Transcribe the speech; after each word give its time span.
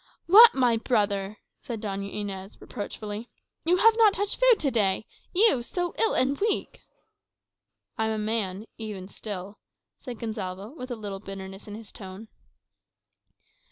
"What, 0.25 0.55
my 0.55 0.77
brother!" 0.77 1.37
said 1.61 1.79
Doña 1.79 2.11
Inez, 2.11 2.59
reproachfully, 2.59 3.29
"you 3.63 3.77
have 3.77 3.95
not 3.97 4.15
touched 4.15 4.37
food 4.39 4.59
to 4.59 4.71
day! 4.71 5.05
You 5.31 5.61
so 5.61 5.93
ill 5.99 6.15
and 6.15 6.39
weak?" 6.39 6.81
"I 7.99 8.05
am 8.05 8.11
a 8.13 8.17
man 8.17 8.65
even 8.79 9.07
still," 9.07 9.59
said 9.99 10.17
Gonsalvo 10.17 10.71
with 10.75 10.89
a 10.89 10.95
little 10.95 11.19
bitterness 11.19 11.67
in 11.67 11.75
his 11.75 11.91
tone. 11.91 12.29